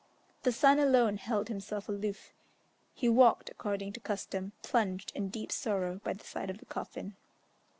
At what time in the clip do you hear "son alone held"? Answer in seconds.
0.51-1.47